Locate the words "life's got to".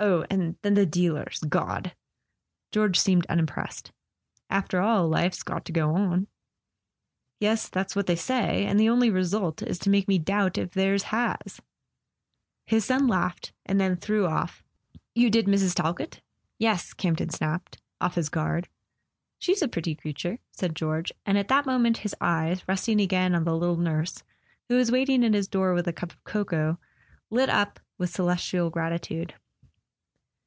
5.08-5.72